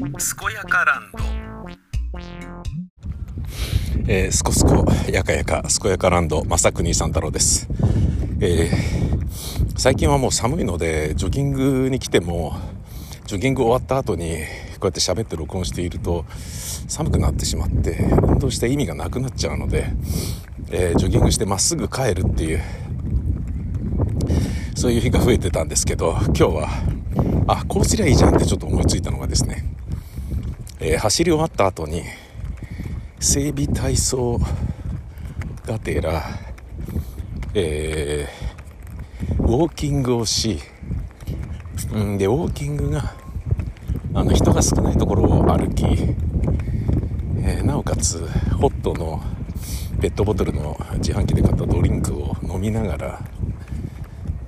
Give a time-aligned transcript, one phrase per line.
[0.00, 0.08] 健
[0.54, 1.18] やかランド。
[4.08, 7.68] えー、すこすこやかやか健やかランド正国三太郎です、
[8.40, 12.58] えー、最近はもう寒いのでジョギングに来ても
[13.26, 14.38] ジョギング終わった後に
[14.80, 16.24] こうやって喋って録音していると
[16.88, 19.92] 寒くなってしまって運動した意味がなくなっちゃうので、
[20.70, 22.62] えー、ジョギングしてまっすぐ帰るっていう
[24.74, 26.68] そういう日が増えてたんですけど今日は
[27.48, 29.64] あこうすりゃいいじゃんってちょっと思いついたのがですね、
[30.82, 32.02] えー、走り終わった後に
[33.18, 34.40] 整備体操
[35.66, 36.22] がてら、
[37.52, 40.58] えー、ウォーキングをし、
[41.92, 43.14] うん、でウォーキングが
[44.14, 48.26] あの人が少ないところを歩き、えー、なおかつ
[48.58, 49.22] ホットの
[50.00, 53.20] ペットボトルの自販機で買ったドリンクを飲みながら、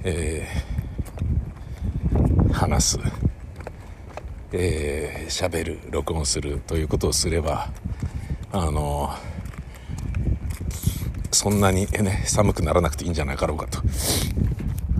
[0.02, 2.98] えー、話す、
[4.54, 7.70] えー、喋る録音するということをすれば
[8.52, 9.10] あの
[11.30, 13.82] そんなにね寒くならなくていいんじゃないかろうかと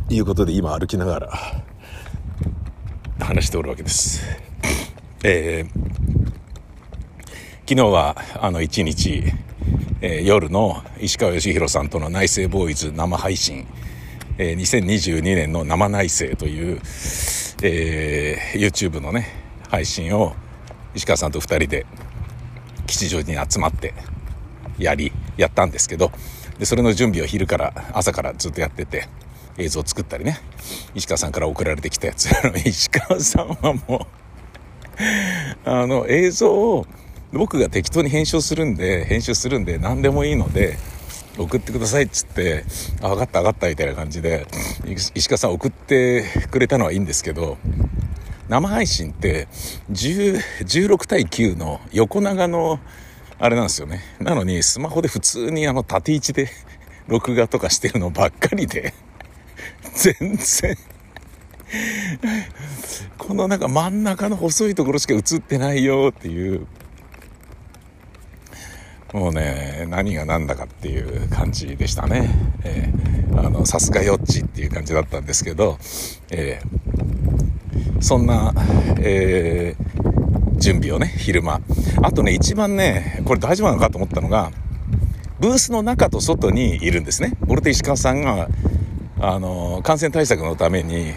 [0.09, 1.33] いうことで今歩きながら
[3.21, 4.23] 話しておるわけです。
[5.25, 6.33] えー、
[7.69, 9.23] 昨日はあの一日、
[10.01, 13.67] えー、夜の石川義弘さんとの内政ボーイズ生配信、
[14.39, 16.81] えー、2022年の生内政という、
[17.63, 19.42] えー、YouTube のね
[19.73, 20.35] 配信を
[20.95, 21.87] 石川さんと2人で
[22.87, 23.95] 吉祥寺に集まって
[24.79, 26.13] やりやったんですけど
[26.59, 29.09] でそれの準備を昼から朝からずっとやってて
[29.57, 30.39] 映像を作ったりね。
[30.95, 32.31] 石川さんから送られてきたやつ。
[32.65, 34.07] 石川さんはも
[35.65, 36.87] う あの映像を
[37.33, 40.79] 僕が適当に編集するんで編集するんで何でもいいので
[41.39, 42.65] 送ってくださいっつって
[43.01, 44.47] 「あ分かった分かった」みたいな感じで
[45.15, 47.57] 石川さん送ってくれたのはいいんですけど
[48.49, 49.49] 生配信って
[49.91, 52.81] 16対9の横長の
[53.39, 54.03] あれなんですよね。
[54.21, 56.49] なのにスマホで普通にあの縦位置で
[57.09, 58.95] 録画とかしてるのばっかりで
[59.95, 60.77] 全然
[63.19, 66.67] このなんか真ん中の細いところしか映ってないよっていう
[69.13, 72.31] もうね何が何だかっていう感じでしたね。
[72.65, 75.79] えー、あのさすがよっちっていう感じだったんですけど、
[76.31, 77.22] えー
[78.01, 78.53] そんな、
[78.99, 81.61] えー、準備をね、昼間。
[82.03, 84.53] あとね、一番ね、これ大丈夫なのかと思ったのが、
[85.41, 87.33] ブースの中と外にいるんですね。
[87.49, 88.49] 俺と石川さんが、
[89.21, 91.15] あの、感染対策のために、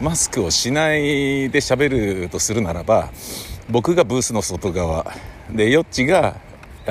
[0.00, 3.10] マスクをしないで喋るとするならば、
[3.70, 5.12] 僕がブースの外側、
[5.50, 6.36] で、よっちが、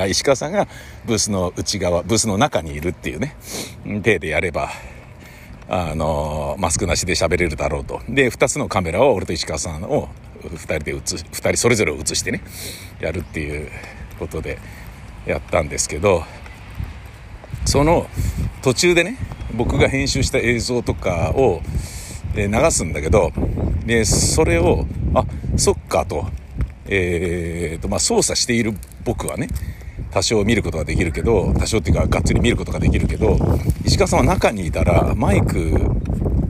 [0.09, 0.67] 石川さんが
[1.05, 3.35] ブースの内側、ブースの中にいるっていうね、
[4.03, 4.69] 手でやれば、
[5.67, 8.01] あのマスクなしで喋れるだろうと。
[8.07, 10.09] で2つのカメラを俺と石川さんを
[10.43, 12.41] 2人で映2人それぞれを映してね
[12.99, 13.69] やるっていう
[14.19, 14.59] ことで
[15.25, 16.23] やったんですけど
[17.65, 18.07] その
[18.61, 19.17] 途中でね
[19.53, 21.61] 僕が編集した映像とかを
[22.35, 23.31] 流すんだけど
[23.85, 25.25] でそれをあ
[25.57, 26.27] そっかと,、
[26.87, 28.73] えーとまあ、操作している
[29.03, 29.47] 僕はね
[30.15, 33.37] 多少見ることができるけど多少っていうかがっつり見ることができるけど
[33.83, 35.77] 石川さんは中にいたらマイク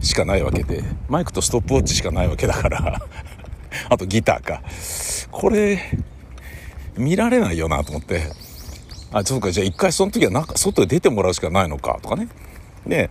[0.01, 3.01] しかないわけでマイクとストップウォッチしかないわけだから
[3.89, 4.61] あとギターか。
[5.31, 5.79] これ
[6.95, 8.21] 見られないよなと思って。
[9.11, 12.27] あそうかじゃあ一回その時はなんか外へ出てもらうしかないのかとかね。
[12.85, 13.09] で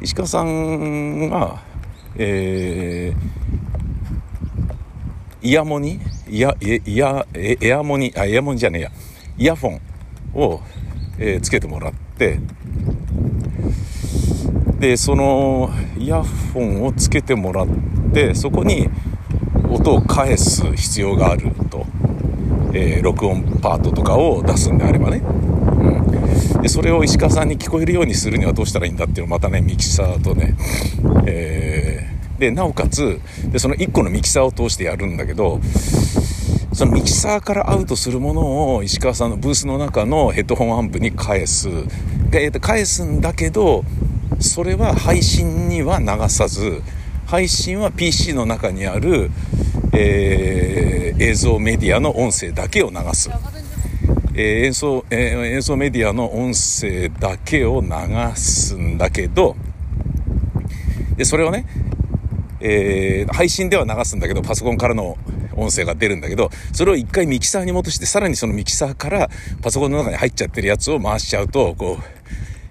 [0.00, 1.60] 石川さんが
[2.16, 6.00] えー、イヤモニ？
[6.28, 8.12] イヤイヤエアモニ？
[8.16, 8.92] あエアモニじゃねえや。
[9.38, 9.80] イヤフォン
[10.34, 10.60] を、
[11.18, 12.38] え、つけてもらって
[14.82, 17.66] でそのイヤフォンをつけてもらっ
[18.12, 18.88] てそこに
[19.70, 21.86] 音を返す必要があると、
[22.74, 30.56] えー、録音パートとかを出すんであればね、うん、でそれを石川さんに聞こえるようにするにはどうしたらいいんだっていうのをまたねミキサーとね、
[31.26, 33.20] えー、でなおかつ
[33.52, 35.60] でその1個のミキサーを通してやるんだけど
[36.72, 41.68] そのミキサーからアウトするものを石川さんのブースの中のヘッドホンアンプに返す。
[42.30, 43.84] で、返すんだけど、
[44.40, 46.82] それは配信には流さず、
[47.26, 49.30] 配信は PC の中にある、
[49.92, 53.30] えー、映像メディアの音声だけを流す。
[54.34, 57.88] えー、演奏、えー、演奏メディアの音声だけを流
[58.34, 59.56] すんだけど、
[61.16, 61.66] で、それをね、
[62.60, 65.18] えー、配信では流すんだけど、パソコンからの
[65.62, 69.28] 音声が出るんだけど、それを一回ミキサーに戻して、さらにそのミキサーから
[69.62, 72.22] パソコンの中に入っちゃってるやつを回しちゃうと、こう、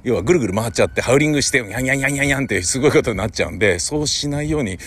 [0.04, 4.80] 要はぐるぐる回っちゃってハウリングしてヤンヤンヤンヤンヤンってすごいことになっちゃうんでそうしないように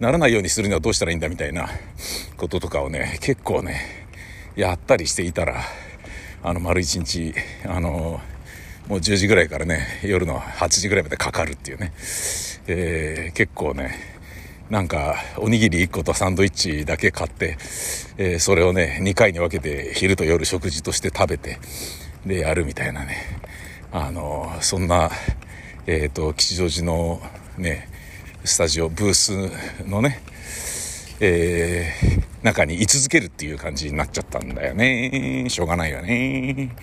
[0.00, 1.68] ならないようにするにはどうしたらいいんだみたいな
[2.38, 4.06] こととかをね結構ね
[4.56, 5.62] やったりしていたら
[6.42, 7.34] あの丸一日
[7.66, 8.20] あの
[8.88, 11.92] もう10時ぐらいからね夜の8時ぐらいまでかかるっていうね、
[12.66, 14.21] えー、結構ね
[14.72, 17.58] なんかおにぎり1個とサンドイッチだけ買って、
[18.16, 21.58] えー、それをね2回に分けて昼と夜食事として食べて
[22.24, 23.18] でやるみたいなね。
[23.92, 25.10] あのそんな、
[25.86, 27.20] えーと、吉祥寺の
[27.58, 27.86] ね
[28.44, 29.50] スタジオブース
[29.86, 30.22] のね、
[31.20, 35.50] えー、中に居続けるっていう感じになっちゃったんだよね。
[35.50, 36.74] しょうがないよね。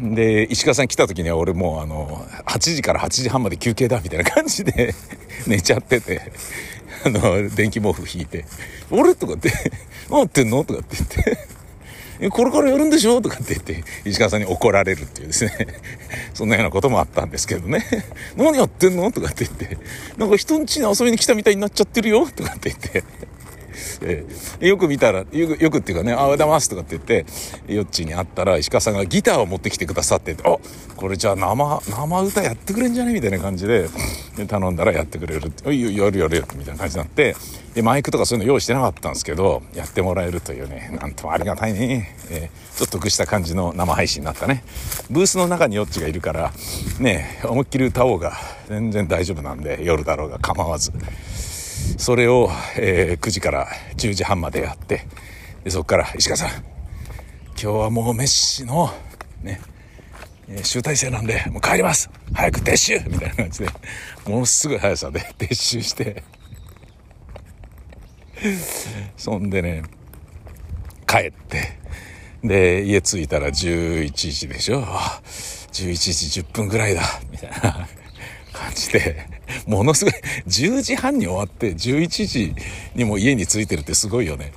[0.00, 4.94] で石川さん来た時には俺もうあの8時から8時半まで休憩だみたいな感じで
[5.46, 6.32] 寝ちゃってて
[7.04, 8.44] あの電気毛布引いて
[8.90, 9.52] 「俺?」とかって
[10.08, 11.48] 「何やってんの?」とかって言って
[12.20, 15.52] え、これからやるんでしょとかって言って、石川さんに怒られるっていうですね。
[16.34, 17.84] そんなようなこともあったんですけどね。
[18.36, 19.78] 何やってんのとかって言って、
[20.16, 23.04] なんか人ん家に遊びに来たみたいになっちゃってるよとかって言って。
[24.02, 27.26] えー、よく見たらよく、よくっていうかね、あ、おはようございますとかって言って、
[27.72, 30.56] ヨッチに会ったら、石川さんがギターを持ってきてくださって、あ、
[30.96, 33.88] これじゃあ生、生歌やってくれんじゃねみたいな感じで、
[34.36, 37.36] で頼んだらやってくれるって、いやるやるやるみたいな感じになって、
[37.74, 44.64] で、マイクとかそういうの用意してなかったんですけど、やってもらえるというね、なんともありがたいね、えー、ちょっと得した感じの生配信になったね。
[45.10, 46.52] ブースの中にヨッチがいるから、
[46.98, 48.32] ね、思いっきり歌おうが、
[48.68, 50.92] 全然大丈夫なんで、夜だろうが構わず。
[51.98, 55.06] それを、えー、9時から10時半までやって
[55.64, 56.64] でそこから石川さん今
[57.56, 58.90] 日はもうメッシの
[59.42, 59.60] ね
[60.62, 62.10] 集大成なんでもう帰ります。
[62.32, 63.00] 早く撤収！
[63.06, 63.68] みたいな感じで
[64.26, 66.22] ものすごい速さで 撤収して。
[69.16, 69.82] そんでね
[71.06, 71.78] 帰って。
[72.42, 77.02] で家着いたら11時でしょ？11時10分ぐらいだ。
[77.30, 77.88] みたいな
[78.52, 79.26] 感じで、
[79.68, 80.14] ものすごい、
[80.46, 82.54] 10時半に終わって11時
[82.94, 84.52] にも家に着いてるってすごいよね。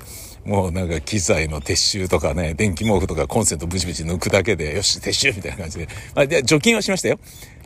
[0.46, 5.88] もうなんか機材の撤収とかね、電気毛布とかコンセントブチブチ抜くだけで、よし、撤収みたいな感じで。
[6.16, 7.20] まあ、で、除菌はしましたよ。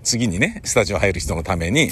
[0.04, 1.92] 次にね、スタジオ入る人のために、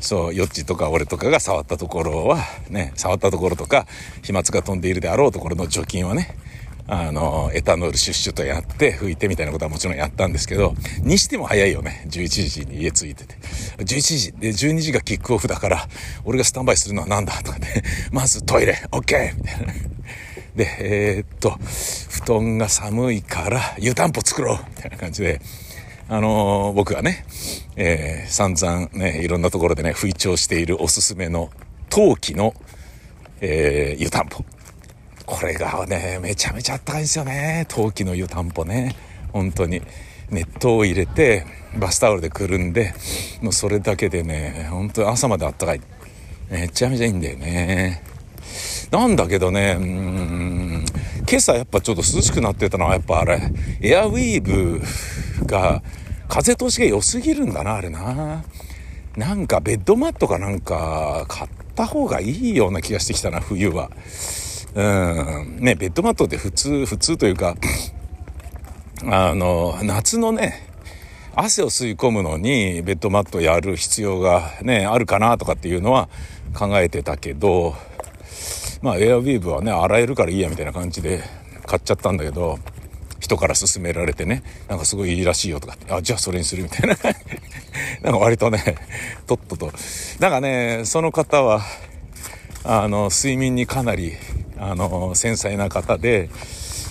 [0.00, 2.38] そう、ヨッチとか俺とかが触ったところは、
[2.70, 3.86] ね、触ったところとか、
[4.22, 6.34] 飛沫が飛んでいるであろうところの除菌はね、
[6.86, 12.04] あの、エタノールシュッシュとやって、拭いてみたいなことはもちろんやったんですけど、にしても早いよね。
[12.08, 13.36] 11時に家着いてて。
[13.78, 13.84] 11
[14.18, 15.88] 時で12時がキックオフだから、
[16.24, 17.82] 俺がスタンバイするのは何だとかね。
[18.12, 19.72] まずトイレ、オッケーみたいな。
[20.56, 21.58] で、えー、っと、
[22.10, 25.40] 布団が寒いから湯たんぽ作ろうみたいな感じで、
[26.08, 27.24] あのー、僕がね、
[27.76, 31.50] えー、散々ね、いろんなところでね、吹聴しているおすすめの
[31.88, 32.54] 陶器の、
[33.40, 34.44] えー、湯たんぽ。
[35.26, 37.64] これがね、めちゃめちゃあったかいんですよね。
[37.68, 38.94] 陶器の湯たんぽね。
[39.32, 39.82] 本当に。
[40.30, 42.94] 熱湯を入れて、バスタオルでくるんで、
[43.40, 45.80] もうそれだけでね、本当に朝まであったかい。
[46.50, 48.02] めちゃめちゃいいんだよね。
[48.90, 50.84] なんだけどね、うん、
[51.28, 53.40] 今朝やっぱちょっと涼しくなってたのはやっぱあれ、
[53.80, 54.80] エアウィーブ
[55.46, 55.82] が
[56.28, 58.44] 風通しが良すぎるんだな、あれな。
[59.16, 63.90] なんかベッドマットかなんか買った方がいいような気がしてきたな、冬は。
[64.74, 67.54] うん、ね、ベッドマットって普通、普通というか、
[69.04, 70.68] あの、夏のね、
[71.36, 76.08] 汗を吸い込むのにベッドマットやる必要がね、あるかなとかっていうのは
[76.54, 77.74] 考えてたけど、
[78.82, 81.22] まあエアウィーヴはね、洗えるからいいやみたいな感じで
[81.66, 82.58] 買っちゃったんだけど、
[83.20, 86.96] 人から勧められてね、なんかすごいいいらしいよとかって、あ、じゃあそれにするみたいな。
[88.02, 88.76] なんか割とね、
[89.26, 89.72] とっとと。
[90.20, 91.62] なんかね、その方は、
[92.64, 94.12] あの、睡眠にかなり
[94.58, 96.30] あの繊細な方で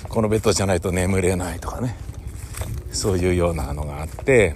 [0.10, 1.96] このベッドじゃないと眠れないとかね。
[2.94, 4.56] そういうようなのがあって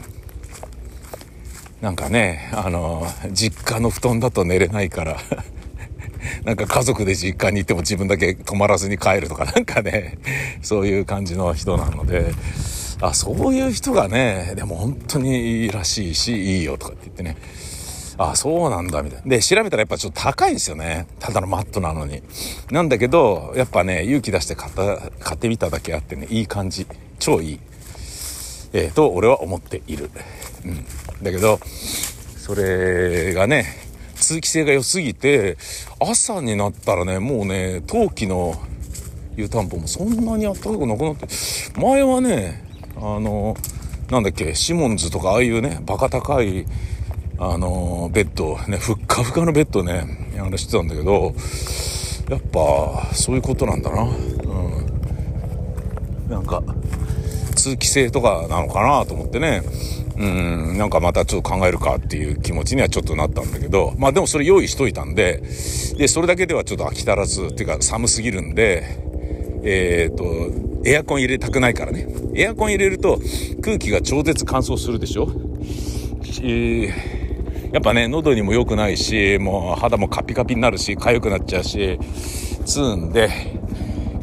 [1.81, 5.17] なんかねあの実家の布団だと寝れないから
[6.45, 10.17] なんか家族で実家に行っても自分だけ泊まらずに帰るとかなんかね
[10.61, 12.31] そういう感じの人なので
[13.01, 17.37] あそういう人がねでも本当にいいらしいしいいよとかって言ってね。
[18.17, 19.27] あ、そうなんだ、みたいな。
[19.27, 21.07] で、調べたらやっぱちょっと高いんですよね。
[21.19, 22.23] ただのマットなのに。
[22.71, 26.87] なんだけど、やっぱね、勇気出して買った、買ってみただけあってね、いい感じ。
[27.19, 27.59] 超いい。
[28.73, 30.09] えー、と、俺は思っている。
[30.65, 30.85] うん。
[31.23, 31.59] だけど、
[32.37, 33.65] それがね、
[34.15, 35.57] 通気性が良すぎて、
[35.99, 38.55] 朝になったらね、もうね、陶器の
[39.35, 41.27] 湯たんぽもそんなにあったかくなくなって、
[41.79, 42.63] 前はね、
[42.95, 43.55] あの、
[44.09, 46.65] なんだっけ、シモンズとかああいうね、バカ高い
[47.39, 51.33] あのベッドねふっかふかのベッドねあれしてたんだけど
[52.29, 54.03] やっぱそういうことなんだな。
[54.03, 54.09] うん。
[56.29, 56.61] なんか
[57.55, 59.61] 通気性とかなのかなと思ってね。
[60.17, 65.43] うん、なんかまたちょっと考えるかっていう気持ちにはちょっとなったんだけど、まあでもそれ用意しといたんで、
[65.95, 68.97] で、それだけではちょっと飽き足らず、っていうか寒すぎるんで、
[69.63, 70.25] えっ、と、
[70.85, 72.07] エアコン入れたくないからね。
[72.33, 73.19] エアコン入れると
[73.61, 75.27] 空気が超絶乾燥するでしょ？
[76.41, 77.26] えー、
[77.71, 81.99] やっぱね、喉にも良くないし、もう肌もカピカピになるし、痒くなっちゃうし、
[82.65, 83.29] つうんで、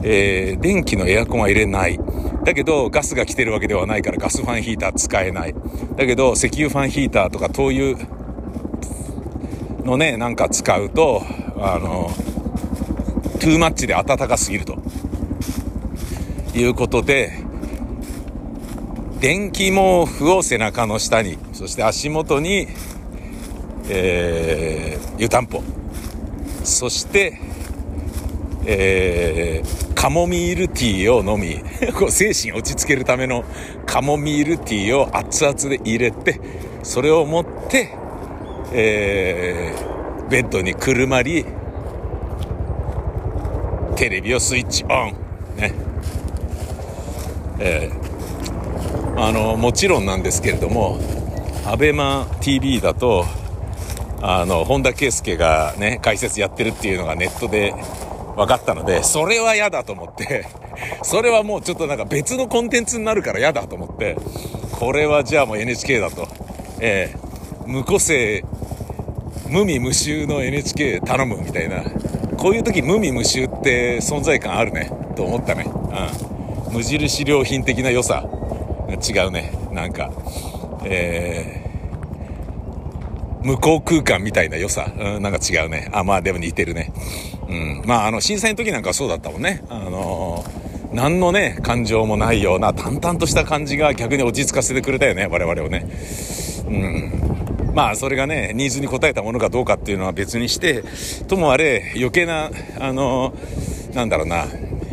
[0.03, 1.99] えー、電気のエアコンは入れない。
[2.45, 5.55] だけど、ガスが来てるわけではないからガスファンヒーター使えない。
[5.97, 7.97] だけど、石油ファンヒーターとか灯油
[9.85, 11.23] のね、なんか使うと、
[11.59, 12.11] あの、
[13.41, 14.79] トゥーマッチで暖かすぎると。
[16.57, 17.33] いうことで、
[19.21, 22.69] 電気毛布を背中の下に、そして足元に、
[23.89, 25.63] えー、湯たんぽ。
[26.63, 27.39] そして、
[28.67, 31.63] えー、カモミールティーを飲み、
[31.93, 33.45] こう精神を落ち着けるための
[33.87, 36.41] カモミールティーを熱々で入れて、
[36.83, 37.91] それを持って、
[38.73, 41.45] えー、ベッドにくるまり、
[43.97, 45.15] テレビをスイッチオン。
[45.57, 45.73] ね。
[47.61, 50.99] えー、あの、もちろんなんですけれども、
[51.67, 53.25] アベマ TV だと、
[54.27, 57.75] あの、本田圭佑がね、解説やってるっていうのがネットで
[58.37, 60.47] 分かったので、それは嫌だと思って、
[61.05, 64.17] それはもうちょっとなんか別のコンテンツになるから嫌だと思って、
[64.73, 66.27] これはじゃあもう NHK だと。
[66.81, 68.43] えー、無個性、
[69.51, 71.83] 無味無臭の NHK 頼むみたいな。
[72.39, 75.67] こういう時無味無臭って存在感あるね、と思ったね。
[75.67, 76.75] うん。
[76.77, 78.25] 無印良品的な良さ。
[78.89, 79.53] 違うね。
[79.71, 80.11] なんか、
[80.85, 81.64] えー、
[83.45, 85.91] 向こう空間みたいな良さ、うん、なんか違うね。
[85.93, 86.93] あ、まあでも似てるね。
[87.49, 87.83] うん。
[87.87, 89.63] まああの、震災の時なんかそうだったもんね。
[89.69, 95.87] あのー、何のね、感情もないような淡々とした感じが逆に落ち着かせてくれたよね、我々をね。
[96.67, 97.73] うん。
[97.75, 100.83] まあそれがね、ニーズに応えたものかどうかっていうのは別にして、
[101.29, 104.47] ともあれ余計な、あのー、なんだろうな、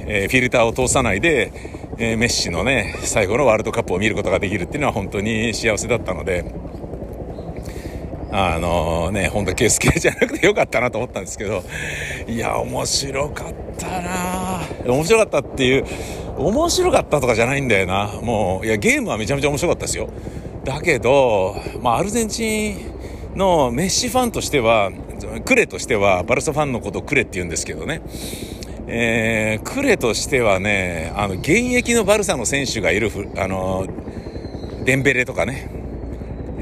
[0.07, 1.53] えー、フィルターを通さないで、
[1.97, 6.51] え、メッシのね、最後のワールドカップを見ることができるっていうのは本当に幸せだったので、
[8.33, 11.63] あのね、本田圭佑じゃなくてよかったなと思ったんですけど、
[12.27, 15.85] いや、面白かったな面白かったっていう、
[16.37, 18.07] 面白かったとかじゃないんだよな。
[18.21, 20.09] もう、いや、ゲームはめちゃめちゃ面白かったですよ。
[20.63, 22.77] だけど、まあ、アルゼンチン
[23.35, 24.91] のメッシファンとしては、
[25.45, 28.01] クレとしては、バルサファンのことをクレって言うんですけどね。
[28.87, 33.87] えー、クレとしてはね、あの、現役のバルサの選手がいる、あの、
[34.83, 35.80] デンベレとかね、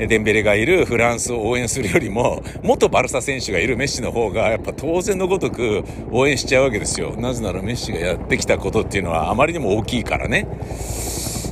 [0.07, 7.15] デンベレがいるフランスを応援するよりも、元バルサ選手がいるメッシの方が、やっぱ当然のごとく応援しちゃうわけですよ。
[7.17, 10.47] なぜならメッシがやってきたことっていうのはあまりにも大きいからね。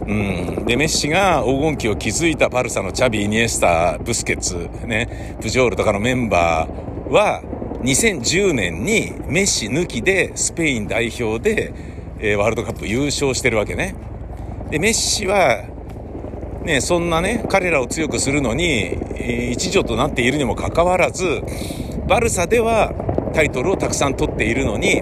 [0.07, 0.65] うん。
[0.65, 7.41] で、メッシが黄金期を築いたバルサのチャビ、イニエスタ、ブスケツ、ね、プジョールとかのメンバーは、
[7.83, 11.73] 2010年にメッシ抜きでスペイン代表で、
[12.19, 13.95] えー、ワールドカップ優勝してるわけね。
[14.69, 15.63] で、メッシは
[16.63, 18.65] ね、そんなね、彼らを強くするのに、
[19.15, 21.41] えー、一助となっているにもかかわらず、
[22.07, 22.93] バルサでは
[23.33, 25.01] タイトルをたくさん取っているのに、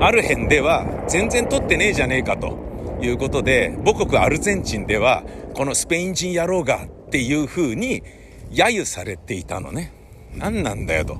[0.00, 5.22] ある辺では全然取ってねえじゃねえかということで、母国アルゼンチンでは、
[5.54, 8.02] このスペイン人野郎がっていう風に
[8.50, 9.92] 揶揄されていたのね。
[10.34, 11.18] 何なんだよと。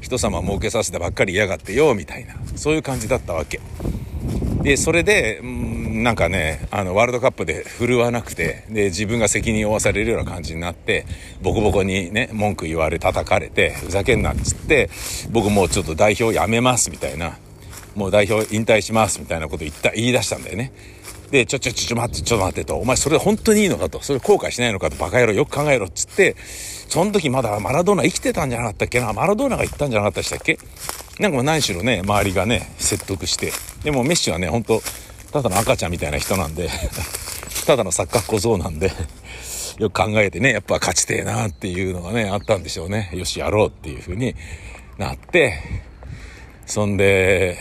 [0.00, 2.34] 人様儲けさせたばっかり嫌がってよ、みたいな。
[2.56, 3.60] そういう感じだったわけ。
[4.62, 5.40] で、それで、
[5.92, 11.04] なんかね、あの、ワールドカップで振るわなくて、で、自分が責任を負わされるような感じになって、
[11.42, 14.90] ボコボコにね、文句言われ、叩かれて、ふざけんなっつって、
[15.30, 17.38] 僕もうちょっと代表辞めますみたいな、
[17.94, 20.72] もう代表引退しますみたいなこと言った、言い出したんだよね。
[21.30, 26.36] で、ちょちょちょちょ待って、ちょっと待ってと、お前それ本当にいいのかと、それ後悔しないのかと、バカ野郎よく考えろっつって、
[26.88, 30.58] その時まだマラドーナ生きてたんじゃなかったっけな、マラドーナが言ったんじゃなかったでしたっけ？
[31.18, 33.52] なんか何しろね、周りがね、説得して。
[33.82, 34.82] でもメッシはね、本当
[35.32, 36.68] ただの赤ちゃんみたいな人なんで
[37.66, 38.92] ただの錯覚小僧なんで
[39.78, 43.10] よく考えてね、やっぱ勝ちてえなっていうのがね、あったんでしょうね。
[43.14, 44.36] よし、やろうっていう風に
[44.98, 45.58] なって、
[46.66, 47.58] そんで、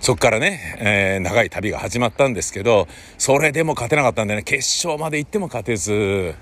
[0.00, 6.34] そっからね、えー、長い旅が始まったんですけど、それでも勝てなかったんでね、決勝まで行っても勝てず、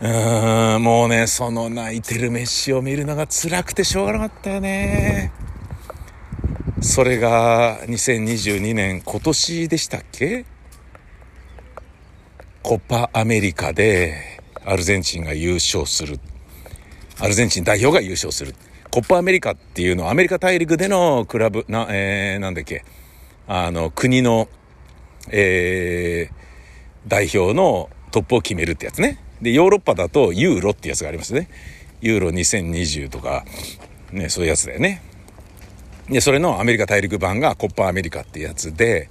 [0.00, 5.32] うーん、もうね、その泣いてるメッシを見るのが辛くてしょうがなかったよね。
[6.80, 10.44] それが2022年今年でしたっけ？
[12.62, 16.20] コパアメリカでアルゼンチンが優勝する。
[17.18, 18.54] アルゼンチン代表が優勝する。
[18.90, 22.84] コパアメリカっていうのはアメリカ大陸でのクラブ、な、えー、なんだっけ、
[23.46, 24.48] あの、国の、
[25.30, 29.18] えー、代表のトップを決めるってやつね。
[29.40, 31.48] で、ヨーロッパだとユーロってやつがありますね。
[32.02, 33.44] ユーロ2020とか、
[34.12, 35.02] ね、そういうやつだよね。
[36.08, 39.08] で、それのアメリカ大陸版がコッパーアメリカってやつで、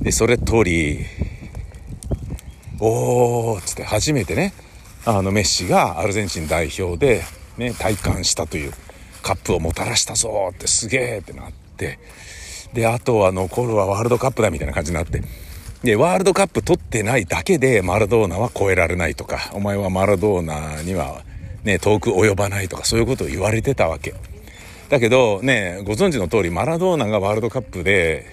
[0.00, 1.06] で、それ通り、
[2.80, 4.52] おーっつって初めてね、
[5.04, 7.22] あのメッシがアルゼンチン代表で、
[7.58, 8.72] ね、体感したという
[9.22, 11.98] カップをもたらしたぞってすげえってなって、
[12.72, 15.22] で、あとは残るはワールドカップだみたいな感じになって、
[15.82, 21.22] で、ワールドカップ取ってないだけでマラドーナは超えられないとか、お前はマラドーナには
[21.64, 24.14] ね、遠く及ばないとかそういうことを言われてたわけ。
[24.90, 28.26] だけどね、ご存知の通りマラドーナがワールドカップで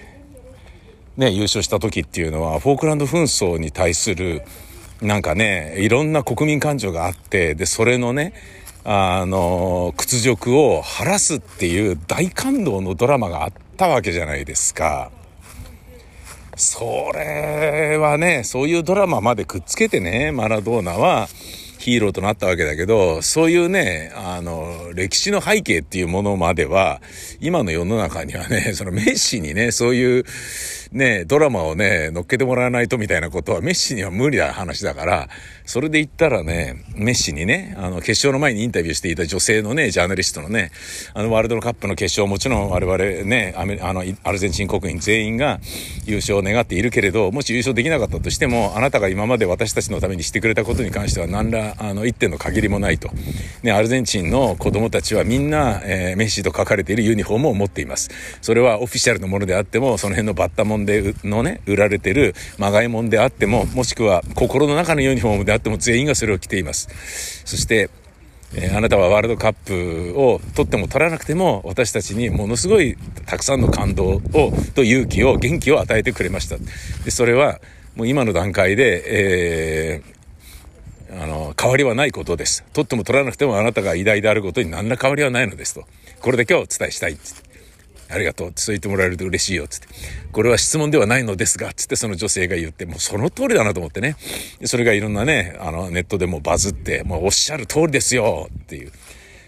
[1.16, 4.42] ね、優勝した時っていうのはフォークランド紛争に対する
[5.00, 8.32] なんかね、いろんな国民感情があって、で、それのね、
[8.82, 15.12] あの、屈辱を晴らすっていう大感動のドラマがあったわけじゃないですか。
[16.56, 21.28] それはね、そういうドラマまでくっつけてね、マラドーナは、
[21.88, 27.00] ヒーローとなったわけだけど、そういうね、あの、歴史の背景っていうものまでは、
[27.40, 30.24] 今の世の中にはね、そのメッシにね、そういう、
[30.92, 35.28] ね、ドラマをね、乗っけてもらわないとみたいなことはメッシには無理な話だから、
[35.64, 40.70] それで言ったらね、メッシにね、あの、決勝の前にインタビューしていた女性のね、ジャーナリストのね、
[41.14, 45.60] あの、ワールドカップの決勝、もちろん我々ね、アメあの、アルゼンチン国民全員が
[46.06, 53.10] 優勝を願っているけれど、もし優勝できなかったとしても、あなたが今まで私たちのためにしてくれたことに関しては何ら、あの、一点の限りもないと。
[53.62, 58.08] ね、アルゼンチンの子供たちはみんな、えー、メッシと書かれているユニフォームを持っています。
[58.40, 67.42] それはオフィシャルのものであっても、その辺のバッタモンでのね、売られてるまがいもんであっても、もしくは心の中のユニフォームであっても全員がそれを着ています。
[67.44, 67.90] そして、
[68.54, 76.56] え、あなたはワールドカップを取っても取らなくても私たちにものすごいたくさんの感動をと勇気を元気を与えてくれました。
[77.04, 77.60] でそれは
[77.94, 82.64] もう今の段階で、えー、あの変わりはないことです。
[82.72, 85.84] 取っても取らなくてもあなたが偉大であることに何ら変わりはないのですと。
[86.20, 87.18] これだけをお伝えしたい。
[88.10, 89.88] ありがとうってそう言ってもらえると嬉しいよ、つって。
[90.32, 94.16] これは質問ではないのですが、つってその女性が言って、もうその通りだなと思ってね。
[94.64, 98.92] それがいろんなね、あの、ネットでもバズって、もうおっしゃる通りですよっていう。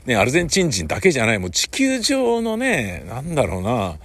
[0.07, 3.99] ね、アルゼンチン人だけじゃない、もう地球上のね、なんだろうな、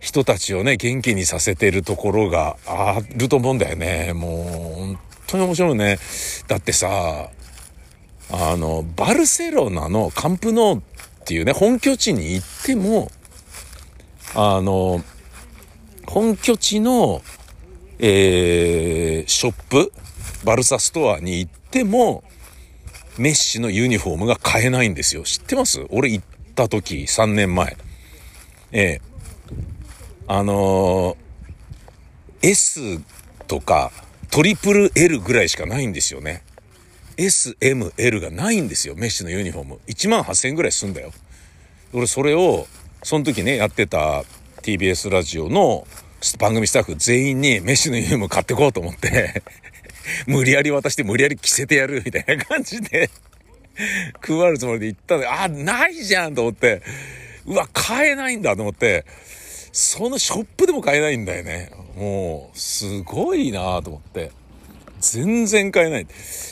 [0.00, 4.12] 人たちをね、元気にさせてるところがあると思うんだよね。
[4.12, 5.98] もう、本当に面白いね。
[6.48, 7.30] だってさ、
[8.30, 10.82] あの、バルセロナのカンプノーっ
[11.24, 13.12] ていうね、本拠地に行っても、
[14.34, 15.02] あの、
[16.06, 17.22] 本拠地の、
[17.98, 19.92] えー、ショップ、
[20.44, 22.24] バルサストアに行っても、
[23.18, 25.22] メッシのユニフォームが買えないんですよ。
[25.22, 25.86] 知ってます？
[25.90, 27.76] 俺行った時、3年前。
[28.72, 33.00] ええー、あのー、S
[33.46, 33.92] とか、
[34.30, 36.42] トリプル L ぐらいしかないんですよね。
[37.18, 38.94] S、M、L がないんですよ。
[38.96, 39.80] メッシのユニフォーム。
[39.86, 41.12] 1万8000円ぐらいすんだよ。
[41.92, 42.66] 俺それを、
[43.02, 44.22] その時ね、やってた
[44.62, 45.86] TBS ラジオの
[46.38, 49.42] 番組スタッフ全員にメッシのユニフォーム買ってこうと思って
[50.28, 53.10] 無理やり渡して無理やり着せてやるみたいな感じで
[54.20, 56.82] 配るつもりで行ったんで、あ、ないじゃんと思って、
[57.46, 59.04] うわ、買えないんだと思って、
[59.72, 61.70] そのショップでも買えないんだよね。
[61.96, 64.30] もう、すごいなと思って。
[65.00, 66.06] 全然買えない。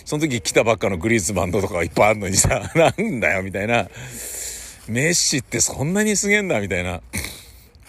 [0.05, 3.89] その時来たばっかのグリーズバンドとかいっぱいあるのにさ、 なんだよ、みたいな。
[4.89, 7.01] メッシってそんなにすげえんだみたいな。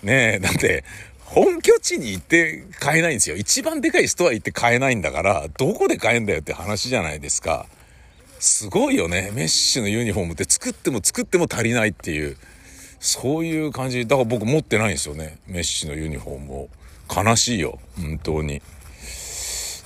[0.04, 0.84] ねえ、だって、
[1.20, 3.36] 本拠地に行って買えないんですよ。
[3.38, 7.68] 一番でかいストア行って買えないんだから、どこで買えんだよって話じゃないですか。
[8.40, 9.32] すごいよね。
[9.34, 12.38] メッシのユニフォームって作っても作っても足りないっていう、
[13.00, 14.06] そういう感じ。
[14.06, 15.38] だから僕持ってないんですよね。
[15.48, 16.70] メッシのユニフォームを。
[17.14, 17.80] 悲しいよ。
[17.98, 18.62] 本当に。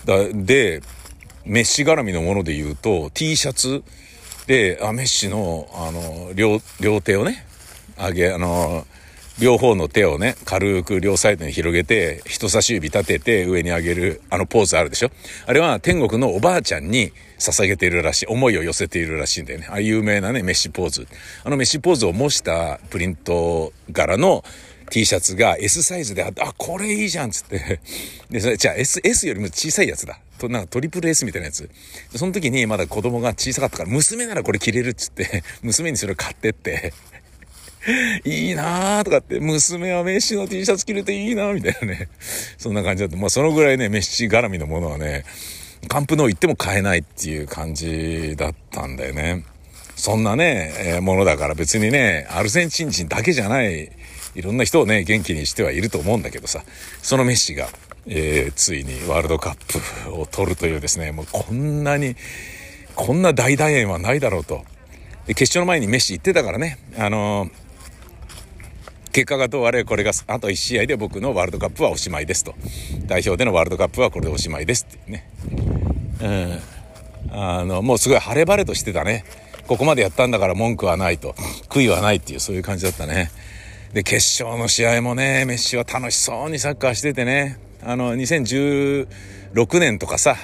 [0.06, 0.82] だで、
[1.46, 3.84] メッシ絡みのもので言うと、T シャツ、
[4.48, 7.46] で、あ、メッシの、あの、両、両手をね、
[7.98, 8.86] 上げ、あの、
[9.38, 15.10] 両方の手をね、軽く両サイドに広げて、人差し指立てて上に上げる、あのポーズあるでしょ？
[15.46, 19.68] あれは天国のおばあちゃんに捧げているらしい、思いを寄せているらしいんだよね。
[19.70, 21.06] あ有名なね、メッシポーズ。
[21.44, 24.46] あのメッシポーズを模したプリント柄の
[24.96, 27.82] T シャツが S サイズであって、あ、これいいじゃんつって。
[28.32, 30.22] で、それ、じゃあ S、S よりも小さいやつだ。
[30.40, 31.70] と、なんかトリプル S みたいなやつ。
[32.16, 36.94] その時にまだ子供が小さかったから、娘ならこれ着れるっつって、 娘にそれを買ってって、
[38.24, 42.08] いいなーとかって、娘はメッシの T シャツ着れていいなーみたいなね。
[42.58, 43.18] そんな感じだった。
[43.18, 45.26] まあそのぐらいね、メッシ絡みのものはね、
[45.90, 49.44] カンプノー行っても買えないっていう感じだったんだよね。
[49.98, 53.92] そんなね、えー、ものだから別にね、アルゼンチン人だけじゃない、
[54.36, 56.64] いろんな人をね、元気にしてはいると思うんだけどさ、
[57.02, 57.68] そのメッシが、
[58.08, 62.16] えー、ついにワールドカップを取るというですね、もうこんなに、
[62.96, 64.64] こんな大団円はないだろうと。
[65.26, 67.66] で、決勝の前にメッシ言ってたからね、あのー、
[69.12, 72.54] 結果がどうあれこれがあと1試合で僕のワールドカップはおしまいですと。
[73.06, 75.30] 代表でのワールドカップはこれでおしまいですってね。
[76.22, 76.60] うん
[77.32, 79.24] あのもうすごい晴れ晴れとしてたね。
[79.68, 81.34] ここまでやったんだから文句はないと。
[81.70, 83.32] 悔いはないっていうそういう感じだったね。
[83.96, 89.08] で決勝の試合もねメッシは楽しそうにサッカーしててねあの2016
[89.80, 90.36] 年とかさ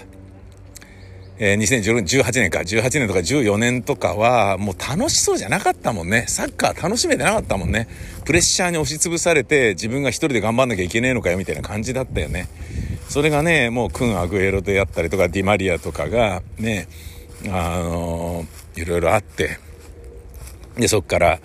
[1.44, 6.26] えー、2018年か、18年とか14年とかは、もう楽しそうじゃなかったもんね。
[6.28, 7.88] サッカー楽しめてなかったもんね。
[8.26, 12.48] プレッシャーに押しつぶされて、自分が一人で頑張んなきゃいけねえのかよ、みたいな感じだったよね。
[13.10, 16.88] それがね、もうクン・アグエロであったりとか、ディマリアとかが、ね、
[17.48, 19.58] あのー、いろいろあって、
[20.78, 21.40] で、そっから、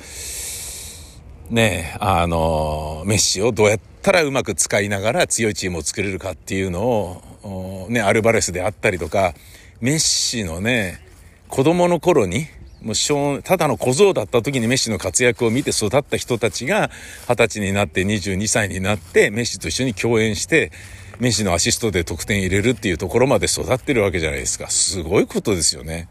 [1.51, 9.35] ね、あの、メッシをどうやったらうまく使いながら強いチームを作れるかっていうのを、ね、アルバレスであったりとか、
[9.81, 11.01] メッシのね、
[11.49, 12.47] 子供の頃に、
[12.83, 16.91] もうただの小僧だった時にメッシの活躍を見て育った人たちが
[17.29, 20.71] 二十歳になって22歳になってメッシと一緒に共演して
[21.19, 24.69] メッシのアシストで得点入れるっていうところまで育ってるわけじゃないですか。
[24.69, 26.09] すごいことですよね。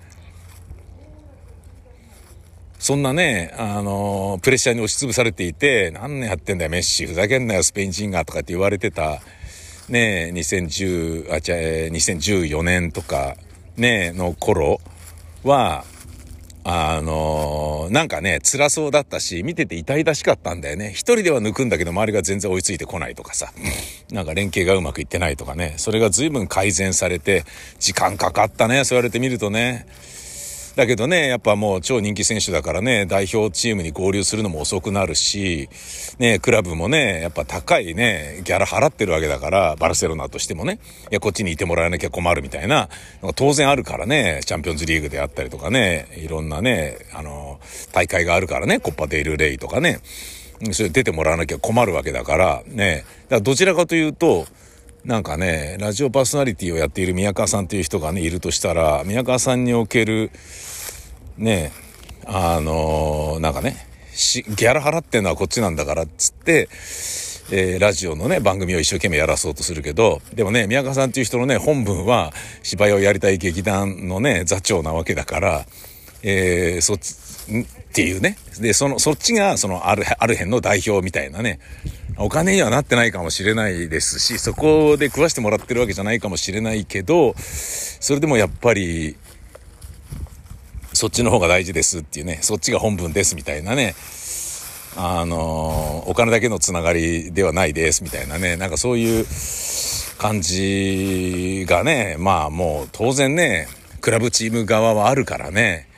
[2.85, 9.23] そんなね、あの、プレッシャーに押しつぶされていて、何年やってんだよ、メッシ、ふざけんなよ、スペイン人が、とかって言われてた、
[9.89, 13.37] ね、2010、あ、じゃ、2014年とか、
[13.75, 14.81] ね、の頃
[15.43, 15.83] は、
[16.63, 20.91] あのー、なんかね、辛そうだったし、見てて痛々しかったんだよね。
[20.91, 23.51] 一人では抜くんだけど、周りが全然追いついてこないとかさ。
[24.11, 25.73] なんか連携がうまくいってないとかね。
[25.77, 27.45] それが随分改善されて、
[27.79, 29.87] 時間かかったね、そう言われてみるとね。
[30.75, 35.69] だけどね、やっぱもう超人気選手だからね、代表チームに合流するのも遅くなるし、
[36.19, 40.79] ね、クラブもね、やっぱ高いね、ギャラ払ってるわけだから、バルセロナとしてもね、
[41.11, 42.89] いや、こっちにいてもらわなきゃ困るみたいな、
[43.35, 47.59] 当然あるからね、チャンピオンズリーグであったりとかね、いろんなね、あの、
[47.93, 49.99] 大会があるからね、コッパデイルレイとかね、
[50.71, 54.45] それ出てもらわなきゃ困るわけだから、ね、だからどちらかというと、
[55.05, 60.31] なんかね、ラジオパーソナリティをやっている宮川さんという人がね、いるとしたら、宮川さんにおける、
[61.37, 61.71] ね、
[62.25, 66.69] あのー、なんかね、ギャラ払ってんのはこっちなんだからっつって、
[67.51, 75.65] えー、ラジオのね、番組を一生懸命やらそうとするけど、でもね、宮川さんっていう人のね、本文は芝居をやりたい劇団のね、座長なわけだから、
[76.23, 77.13] えー、そっち、
[77.53, 78.37] っていうね。
[78.59, 81.59] で、その、そっちが、その、ある、ある辺の代表みたいなね、
[82.17, 89.17] お金にはなってないかもしれないですし、そこで食わしてもらってるわけじゃないかもしれないけど、それでもやっぱり、
[90.93, 93.95] そっちの方が大事ですっていうね、そっちが本文ですみたいなね、
[94.95, 99.25] あの、お金だけのつながりではないですみたいなね、なんかそういう
[100.17, 103.67] 感じがね、まあもう当然ね、
[103.99, 105.89] クラブチーム側はあるからね、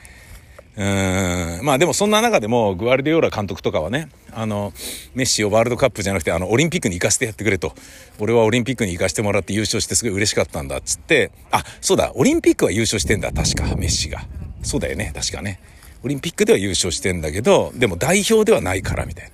[0.78, 1.58] うん。
[1.64, 4.72] まあでもそんな中でも、グアルディオーラ監督とかはね、あの、
[5.12, 7.74] メッシをワールドカップじゃなくて、あの、オリンピックに行かせてやってくれと。
[8.20, 14.24] 俺はオリンピックに行かせてもらって優勝してすごい嬉しかったんだっつって、あ、そうだ、オリンピックは優勝してんだ、確か、メッシが。
[14.62, 15.58] そうだよね、確かね。
[16.04, 19.32] オリンピックでは優勝してんだけど、でも代表ではないから、みたいな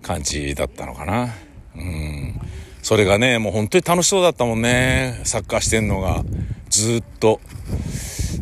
[0.00, 1.34] 感じだったのかな。
[1.76, 2.40] うん。
[2.82, 5.20] それがね、もう本当に楽しそうだったもんね。
[5.24, 6.24] サッカーしてんのが、
[6.72, 7.38] ずっと。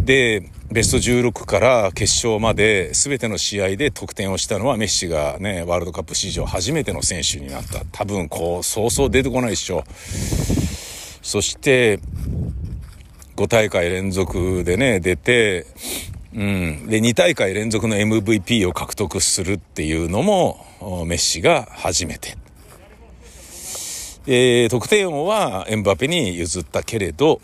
[0.04, 7.84] で、ベスト16から決勝まで全ての試合で得点をしたのはメッシがね、ワールドカップ史上初めての選手になった。
[7.90, 9.82] 多分こう、そうそう出てこないでしょ。
[11.22, 11.98] そして、
[13.34, 15.66] 5大会連続でね、出て、
[16.32, 16.86] うん。
[16.86, 20.64] で、2大会連続の MVP を獲得するっていうのも、
[21.04, 22.36] メッシが初めて。
[24.28, 27.40] えー、得点王はエンバペに譲ったけれど、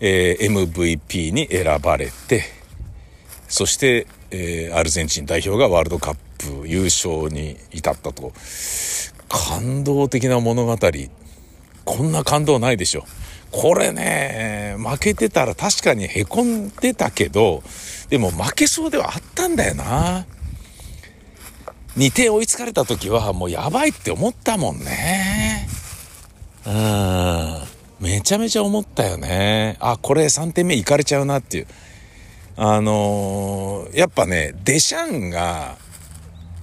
[0.00, 2.44] えー、MVP に選ばれて、
[3.48, 6.16] そして、えー、アルゼンチン代表がワールドカッ
[6.62, 8.32] プ優勝に至ったと。
[9.28, 10.78] 感動的な物語。
[11.84, 13.04] こんな感動ないでしょ。
[13.52, 17.62] これね、負けてたら確かに凹んでたけど、
[18.08, 20.26] でも負けそうではあったんだよな。
[21.96, 25.68] 2点追いつかれた時はもうやばいって思ったもんね。
[26.66, 27.65] うん。
[28.00, 29.76] めちゃめちゃ思ったよね。
[29.80, 31.66] あ、これ3点目いかれちゃうなっていう。
[32.56, 35.76] あのー、やっぱね、デシャンが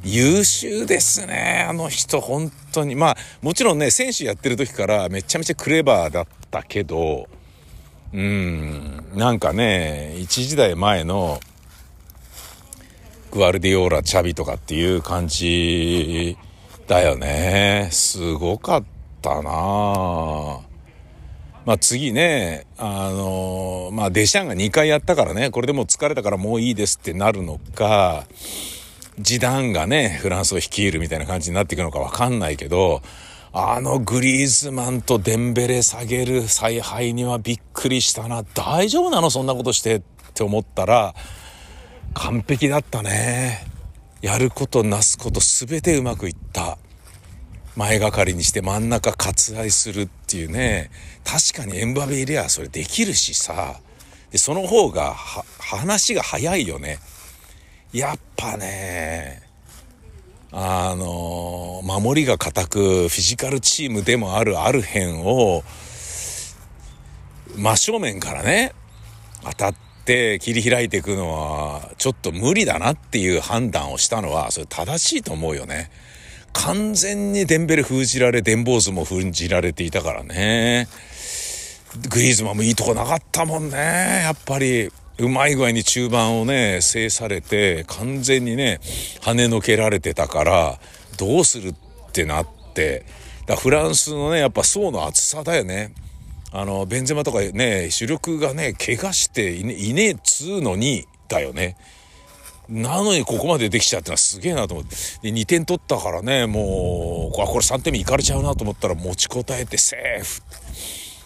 [0.03, 1.65] 優秀ですね。
[1.67, 2.95] あの人、本当に。
[2.95, 7.27] まあ、もちろんね、選手やってる時からめちゃめちゃクレバーだったけど、
[8.13, 11.39] うん、なんかね、一時代前の
[13.31, 16.37] グアルディオーラ、チャビとかっていう感じ
[16.87, 17.89] だよね。
[17.91, 18.85] すごかっっ
[19.23, 20.59] たな
[21.65, 28.25] まあ次ね、あのまあデシャンが2回やったからね、これでもう疲れたからもういいですってなるのか、
[29.17, 33.01] ジダンがね、フランスを率いるみたいな感じになっていくのかわかんないけど、
[33.53, 38.43] あのグリーズマンとデンベレ下げる采配にはびっくりしたな。
[38.43, 39.29] 大丈夫なの？
[39.29, 40.01] そんなことしてっ
[40.33, 41.15] て思ったら、
[42.13, 43.67] 完璧だったね。
[44.21, 46.77] やることなすこと全てうまくいった。
[47.75, 50.91] 前がかりにして真ん中割愛するっていうね。
[51.23, 53.79] 確かにエンバベいりゃそれできるしさ。
[54.31, 55.15] で、その方が
[55.59, 56.99] 話が早いよね。
[57.91, 59.41] やっぱね、
[60.51, 65.63] あの、守りが固くフィジカルチームでもあるアルヘンを
[67.55, 68.73] 真正面からね、
[69.43, 75.89] 当たって切り開いていくのはちょっと無理だなっていう判断をしたのはそれ正しいと思うよね。
[76.53, 80.87] 完全にデンベル封じられ、デンボーズも封じられていたからね。
[82.09, 83.77] グリーズマンもいいとこなかったもんね。
[84.23, 84.89] やっぱり、
[85.19, 88.79] うまい具合に中盤をね、制されて、完全にね、
[89.21, 90.79] 跳ねのけられてたから、
[91.17, 91.75] どうするっ
[92.11, 93.05] てなって、
[93.45, 95.93] だフランスのね、やっぱ層の厚さだよね。
[96.51, 101.75] あの、ベンゼマとかね、主力がね、怪我していねいねえっつうのに、だよね。
[102.73, 104.95] なのにここまでできちゃうってのはすげえなと思って。
[105.21, 110.41] で、2点取ったからね、もう、これ3点目いかれちゃうなと思ったら持ちこたえてセーフ。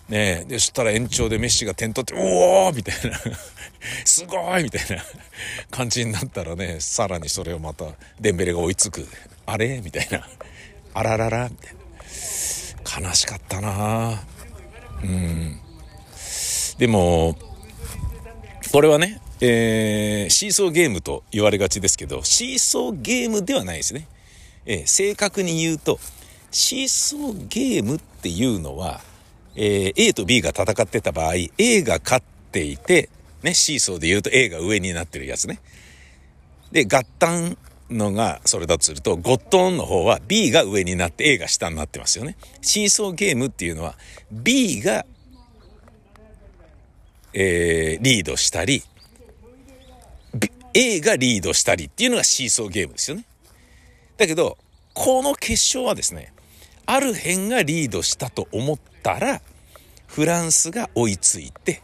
[0.09, 3.17] ねえ、で、そしたら延長でメッシが点取って、おおみたいな。
[4.03, 5.03] すごいみたいな
[5.71, 7.85] 感じになったらね、さらにそれをまた
[8.19, 9.07] デンベレが追いつく。
[9.45, 9.81] あれ？
[9.81, 10.27] みたいな。
[10.93, 13.09] あらららみたいな。
[13.09, 14.23] 悲しかったな
[15.03, 15.59] うん
[16.77, 17.37] でも
[18.71, 24.07] これはね、えー、シーソーゲームと言われがちですけどシーソーゲームではないですね、
[24.65, 25.99] えー、正確に言うと
[26.51, 29.01] シーソーゲームっていうのは、
[29.55, 33.09] えー、A と B が戦ってた場合 A が勝っていて、
[33.43, 35.59] ね、シーソーで言うと A が上になってるやつね
[36.71, 37.57] で合体
[37.89, 42.35] のがそれだとすると、ゴットンの方は B が上になって A が下になってますよね。
[42.61, 43.95] シーソーゲームっていうのは
[44.31, 45.05] B が、
[47.33, 48.83] えー、リードしたり、
[50.73, 53.25] A がリードしたりっていうのがシーソーゲームですよね。
[54.17, 54.57] だけど、
[54.93, 56.33] この決勝はですね、
[56.85, 59.41] ある辺がリードしたと思ったら、
[60.07, 61.81] フランスが追いついて、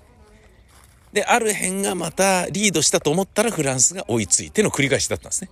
[1.13, 5.52] で、ある辺がまたリードしたと思ったらフランスが追いついての繰り返しだったんですね。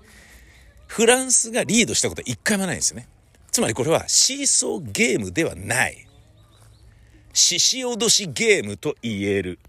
[0.87, 3.07] フランスがリードしたことは一回もないんですよね。
[3.51, 6.07] つまりこれはシーソーゲームではない。
[7.33, 9.59] 獅子落としゲームと言える。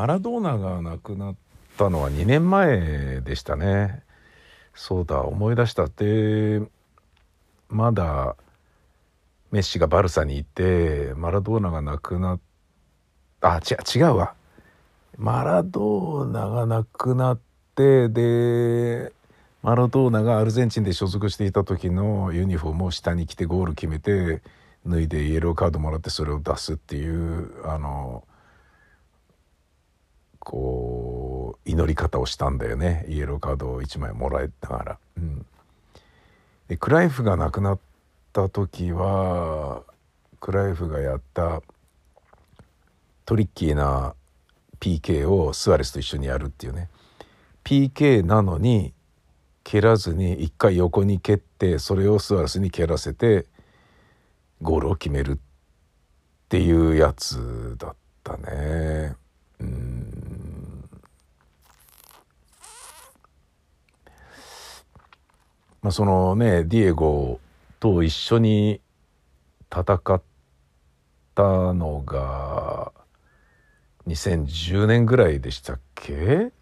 [0.00, 1.34] マラドーナが亡くなっ
[1.76, 4.02] たのは2年前でしたね。
[4.74, 6.62] そうだ、思い出したって、
[7.68, 8.34] まだ
[9.50, 12.40] メッシがバルサにいて、マラドーナが亡くなっ
[13.42, 14.32] あ、違う、違うわ。
[15.18, 17.40] マラドーナが亡くなっ
[17.74, 19.12] て、で、
[19.62, 24.40] マラドーナがアルゼンチンで所属していた時のユニフォームを下に着てゴール決めて、
[24.86, 28.24] 脱いでイエローカードもらってそれを出すっていう、あの、
[30.50, 33.04] こう、祈り方をしたんだよね。
[33.08, 34.98] イエローカードを1枚もらえたから。
[35.16, 35.46] うん。
[36.66, 37.78] で、クライフが亡くなっ
[38.32, 39.84] た時は、
[40.40, 41.62] クライフがやった
[43.26, 44.14] トリッキーな
[44.80, 46.88] PK をスアレスと一緒にやるっていうね
[47.62, 48.92] PK なのに
[49.62, 53.46] 蹴らずに一回横に蹴ってそれをスアレスに蹴らせて
[54.62, 55.36] ゴールを決めるっ
[56.48, 59.14] ていうやつだったね。
[59.60, 60.29] うん
[65.82, 67.40] まあ、そのねディエゴ
[67.78, 68.80] と一緒に
[69.72, 70.22] 戦っ
[71.34, 72.92] たのが
[74.06, 76.52] 2010年ぐらいでしたっけ？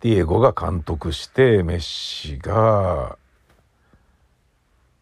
[0.00, 3.18] ディエゴが監督してメッシが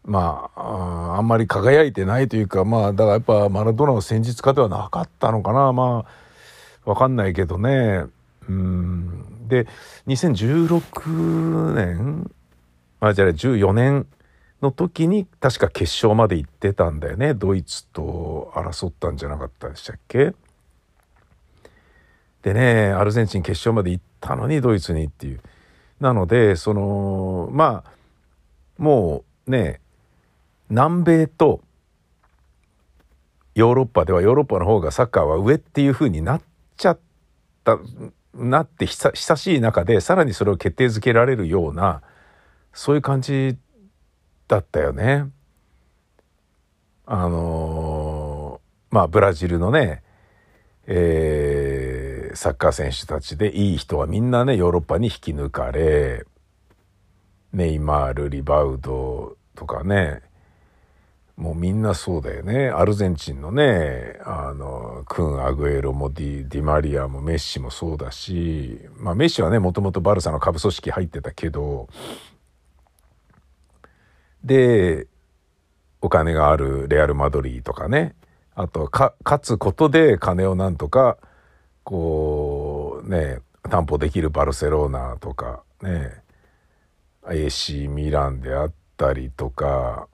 [0.03, 5.71] まああんまり輝いてないというかまあだからやっぱマラドーナの戦術家ではなかったのかな。
[5.71, 8.05] まあわかんないけどね。
[8.49, 9.38] うん。
[9.49, 9.67] で
[10.07, 12.31] 2016年
[13.01, 14.07] あじゃあ14年
[14.61, 17.33] の時に確か決勝まで行ってたんだよね。
[17.33, 20.33] ドイツと争ったんじゃなかったでしたっけ？
[22.41, 25.41] でねアルゼンチン決勝まで行ったのにドイツにっていう。
[25.99, 27.91] なのでそのまあ
[28.77, 29.81] もうね
[30.69, 31.61] 南米と
[33.55, 36.41] ヨーロッパではヨーロッパの方がサッカーは上っていう風になっ
[36.77, 36.99] ちゃっ
[37.63, 37.77] た。
[38.33, 42.01] なって久しい中でさらにそれを決定づけられるような
[42.73, 43.57] そういう感じ
[44.47, 45.27] だったよね。
[47.05, 50.03] あのー、まあブラジルのね、
[50.85, 56.25] えー、サッカー選手たちでいい人はみんなねヨーロッパに引き抜かれ
[57.51, 60.21] ネイマールリバウドとかね
[61.39, 62.67] もうみんなそうだよね。
[62.67, 71.87] アルゼンチンのね、あの、クン・アグエロもディディマリアもメッシもそうだし、まあメッシはね、もともとバルサの下部組織入ってたけど、
[74.43, 75.07] で、
[76.01, 78.15] お金があるレアル・マドリーとかね、
[78.53, 81.17] あとか、勝つことで金をなんとか、
[81.85, 86.21] こう、ね、担保できるバルセロナとか、ね、
[87.23, 90.09] AC ミランであったりとか、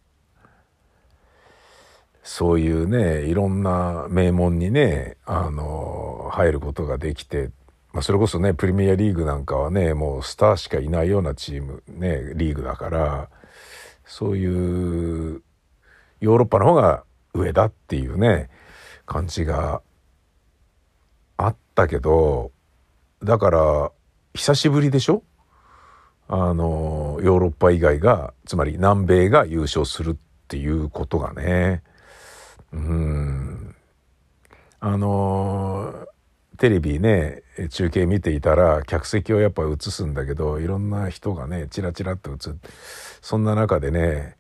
[2.28, 7.52] そういうねいろんな名門にねあの入ることができて、
[7.94, 13.30] まあ、それこそねプレミアリーグなんかはねもうスターしかいないようなチームねリーグだから
[14.06, 15.44] そういう
[16.20, 17.04] ヨーロッパの方が
[17.36, 18.50] 上だっていうね
[19.06, 19.84] 感じが
[21.38, 22.52] あったけど
[23.24, 23.92] だから
[24.34, 25.22] 久しぶりでしょ？
[26.28, 30.16] あのヨーロッパ以外がつまり南米が優勝するっ
[30.48, 31.84] ていうことがね。
[32.76, 33.76] うん
[34.82, 36.08] あの
[36.58, 42.70] テレビね中継見ていたら客席をやっぱ映すんだけどいろんな人がねチラチラっと映って
[43.22, 44.36] そんな中でね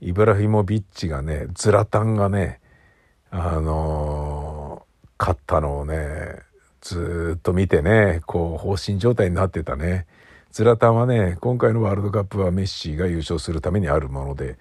[0.00, 2.60] イブラヒモビッチがねズラタンがね
[3.30, 4.84] あの
[5.18, 6.40] 勝ったのをね
[6.80, 10.06] ずっと見てねこう放心状態になってたね。
[10.52, 14.56] ズラタンはね今回のワールドカップはメッシが優勝するためにあるもので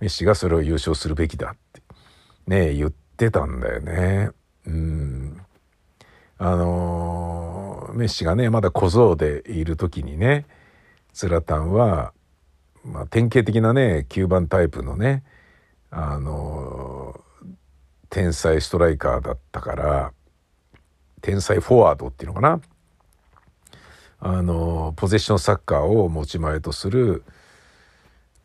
[0.00, 1.80] メッシがそれを優勝するべきだって
[2.48, 4.30] ね、言ってたんだよね。
[4.66, 5.40] うん。
[6.38, 10.46] あのー、メッシがね、まだ小僧でいる時にね、
[11.12, 12.12] スラタンは、
[12.84, 15.24] まあ、典型的なね、9番タイプのね、
[15.90, 17.46] あのー、
[18.08, 20.12] 天才ストライカーだったから、
[21.20, 22.60] 天才フォワードっていうのかな。
[24.20, 27.24] あの、ポゼッションサッカーを持ち前とする、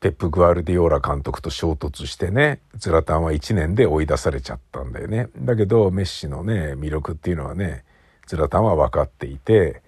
[0.03, 5.29] ペップ・グアルディオーラ監督と衝突してね、ズラタンは1年で追い出されちゃったんだよね。
[5.37, 7.85] だけど、メッシのね、魅力っていうのはね、
[8.27, 9.81] ズラタンは分かっていて、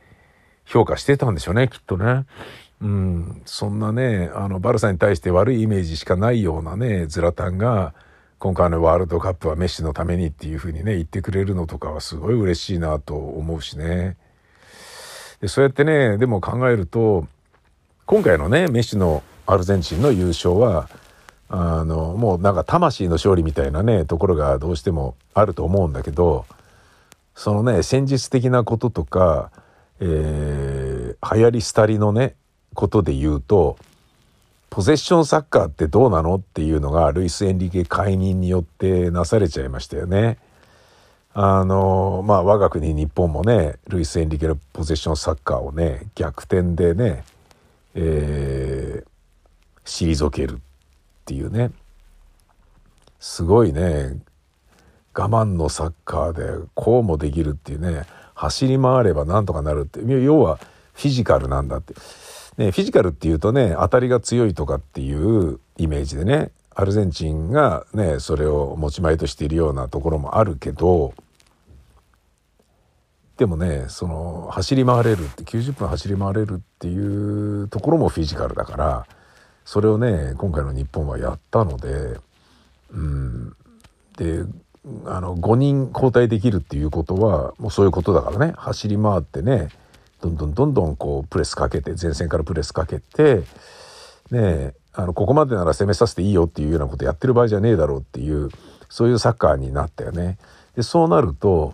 [0.63, 2.25] 評価してたんでしょうね、きっとね。
[2.81, 7.93] うん、そんなね、あの、バルサに対して悪いイメージしかないようなね、ズラタンが、
[8.39, 14.15] 今回のワールドカップはメッシのためにっていうふうにね、言ってくれるのとかはすごい嬉しいなと思うしね。
[15.41, 17.27] でそうやってね、でも考えると、
[18.05, 20.89] 今回のね、メッシのアルゼンチンの優勝は
[21.49, 26.45] あのもうなんか魂の勝利みたいなねところがどうしてもあると思うんだけど
[27.35, 29.51] そのね戦術的なこととか、
[29.99, 32.35] えー、流行り廃りのね
[32.73, 33.77] ことで言うと
[34.69, 40.37] ポゼッションサッカーってどうなのっていうのがルイス・エンリケ解任によってなされちゃいましたよね。
[41.33, 47.23] あのまあ我が国日本もねルイス・エンリケのポゼッションサッカーをね逆転でね、
[47.93, 49.09] えー、
[49.85, 50.57] 退けるっ
[51.25, 51.71] ていうね。
[53.19, 54.17] すごいね。
[55.17, 58.03] 我慢のサッカーでこうもできるっていうね。
[58.33, 60.01] 走り回ればなんとかなるって。
[60.21, 60.59] 要は
[60.95, 61.93] フィジカルなんだって、
[62.57, 71.13] ね、フィジカルっていうとね当たりが強いとかっていうイメージでねアルゼンチンがねそれを持ち前としているようなところもあるけど
[73.37, 76.97] でもねその走り回れるって90分走り回れるってい
[77.61, 79.07] うところもフィジカルだから
[79.65, 82.19] それをね今回の日本はやったので、
[82.91, 83.55] うん、
[84.17, 84.43] で
[85.05, 89.69] あの5人交代できるっていうことはもうそういうことだからね走り回ってね
[90.21, 93.41] どんどんどんどんこうプレスかけて前線からプレスかけて
[94.31, 98.49] ねあのここまでなら攻めさせていいよっていうようなことやってる場合じゃねえだろうっていう
[98.87, 100.37] そういうサッカーになったよね。
[100.75, 101.73] でそうなると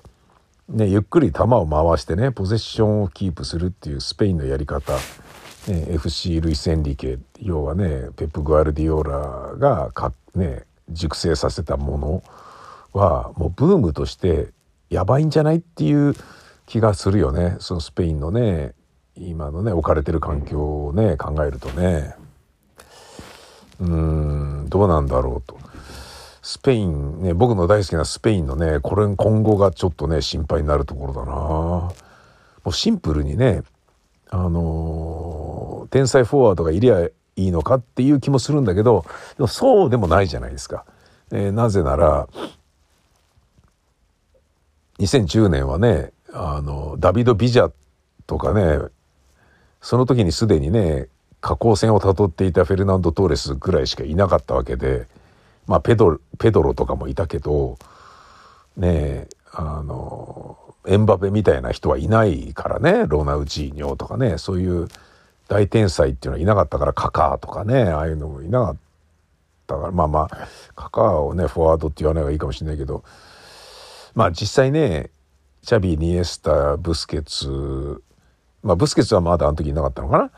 [0.70, 4.94] ね、ゆっくり球を回してねポゼッションをキープするっていうスペインのやり方
[5.68, 12.24] ね、FC ルイス・エンリケ要はねペップ・グアルディオーラがか、ね、熟成させたもの
[12.94, 14.50] はもうブームとして
[14.90, 16.16] やばいんじゃないっていう
[16.66, 17.58] 気がするよね。
[17.60, 18.74] そのスペインのね
[19.16, 22.16] 今のね置かれてる環境をね考えるとね。
[23.80, 25.58] うんどうなんだろうと。
[26.42, 31.32] スペインね僕の大好きなスペインのねこれ今後がちょっとね心配になるところだな。
[31.34, 31.94] も
[32.66, 33.64] うシンプルにね
[34.30, 35.51] あのー、
[35.92, 39.06] 天才フォワードがいりゃいいのかっていう気もするんだけど
[39.38, 40.86] でもそうでもないじゃないですか。
[41.32, 42.28] えー、なぜなら
[45.00, 47.72] 2010年はねあのダビド・ビジャ
[48.28, 48.80] とかね
[49.82, 51.08] その時にすでにね
[51.42, 55.08] 下降線をたどっていたフェルナンド・トーレスぐらいしかいなかったわけで
[55.68, 57.78] まあペドペドロとかもいたけど
[58.78, 64.88] ねえあのエンバペみたいな人はいないからねロナウジーニョとかねそういう
[65.52, 68.78] 大天才っていうのはいなかったからカカーとかねああいうのもいなかっ
[69.68, 73.04] たからまあまあカカーをねフォワードって言わない方がいいかもしれないけど
[74.16, 75.10] まあ実際ね
[75.62, 78.02] チャビニエスタブスケツ
[78.64, 80.32] まあブスケツはまだあの時いなかったのかな、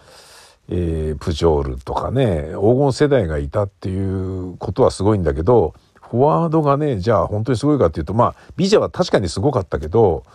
[0.70, 10.26] えー、プジョールとかね黄金世代がいたっていうことはすごいんだけどフォワードがねじゃあ本当にすごいかっていうとまあビジャは確かにすごかったけど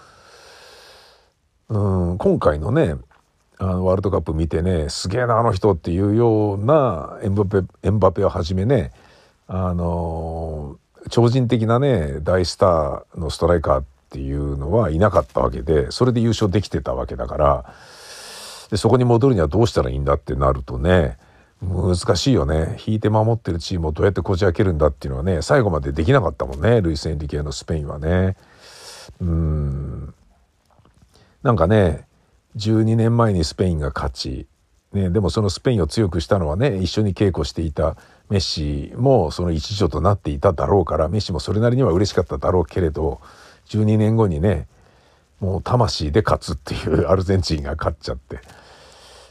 [1.69, 1.79] う
[2.15, 2.95] ん今回のね
[3.59, 8.93] あのワールドカップ見てねすげえなあの人っていうようなエンバペエンバペをはじめね
[9.49, 10.77] あの
[11.11, 17.75] 超人的なね大スターのストライカーっていうのはいなかったわけでそれで優勝できてたわけだから
[18.71, 21.19] でそこに戻るにはどうしたらいいんだってなるとね
[21.61, 28.37] 難しいよね引いて守ってるチームをどうやってこじ開けるんだっていうのはね最後までできなかったもんねルイス・エンリケのスペインはね。
[29.21, 30.15] うん
[31.43, 32.08] なんかね
[32.57, 34.47] 12年前にスペインが勝ち、
[34.93, 37.97] ね、でもそのスペインを強くしたのはね一緒に稽古していた
[38.31, 43.21] メッシもその一助となっていただろうからメッシもそれなりには嬉しかっただろうけれど
[43.69, 44.67] 12年後にね
[45.41, 48.41] もう魂で勝つっていう アルゼンチンが勝っちゃって。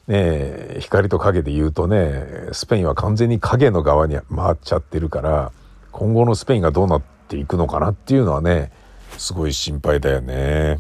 [0.07, 5.51] ね光と影で言うとねスペインは完全に影の側に回っちゃってるから
[5.91, 8.71] 今後のスペインがどうなっていくのかなっていうのはね
[9.17, 10.79] すごい心配だよね。